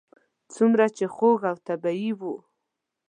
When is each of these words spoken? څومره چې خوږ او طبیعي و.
څومره 0.53 0.85
چې 0.97 1.05
خوږ 1.15 1.39
او 1.49 1.55
طبیعي 1.67 2.11
و. 2.19 2.21